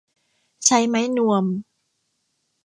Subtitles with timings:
[0.65, 1.45] ใช้ไม้นวม